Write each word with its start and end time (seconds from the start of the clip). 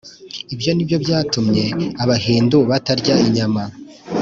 ibyo 0.53 0.71
ni 0.73 0.83
byo 0.87 0.97
byatumye 1.03 1.63
abahindu 2.03 2.57
batarya 2.69 3.15
inyama 3.27 3.63